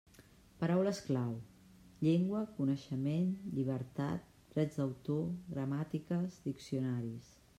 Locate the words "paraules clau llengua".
0.61-2.41